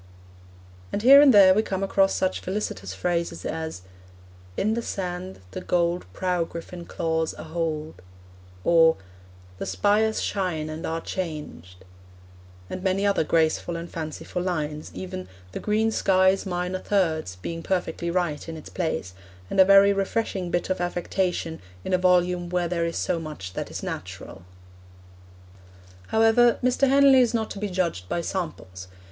[0.91, 3.83] And here and there we come across such felicitous phrases as
[4.57, 8.01] In the sand The gold prow griffin claws a hold,
[8.63, 8.97] or
[9.59, 11.85] The spires Shine and are changed,
[12.67, 18.09] and many other graceful or fanciful lines, even 'the green sky's minor thirds' being perfectly
[18.09, 19.13] right in its place,
[19.51, 23.53] and a very refreshing bit of affectation in a volume where there is so much
[23.53, 24.45] that is natural.
[26.07, 26.87] However, Mr.
[26.89, 28.87] Henley is not to be judged by samples.